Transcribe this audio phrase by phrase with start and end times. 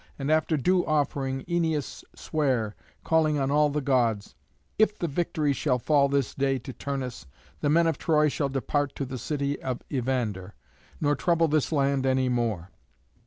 [0.17, 4.33] And after due offering Æneas sware, calling on all the Gods,
[4.79, 7.27] "If the victory shall fall this day to Turnus,
[7.59, 10.55] the men of Troy shall depart to the city of Evander,
[10.99, 12.71] nor trouble this land any more.